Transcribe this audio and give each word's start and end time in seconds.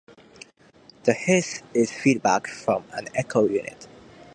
The 1.03 1.13
hiss 1.13 1.61
is 1.75 1.91
feedback 1.91 2.47
from 2.47 2.85
an 2.93 3.07
echo 3.13 3.47
unit. 3.47 3.87